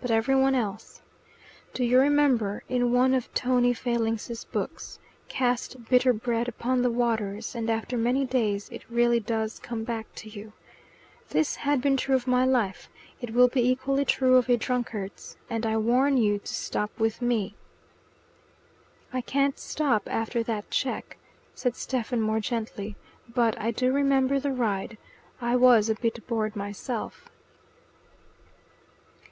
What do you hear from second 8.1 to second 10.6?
days it really does come back to you'?